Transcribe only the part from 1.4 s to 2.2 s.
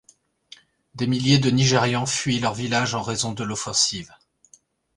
Nigérians